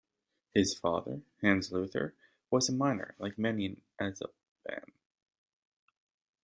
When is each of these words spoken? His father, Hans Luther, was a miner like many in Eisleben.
His 0.55 0.73
father, 0.73 1.21
Hans 1.43 1.71
Luther, 1.71 2.15
was 2.49 2.67
a 2.69 2.73
miner 2.73 3.13
like 3.19 3.37
many 3.37 3.65
in 3.65 3.81
Eisleben. 3.99 4.93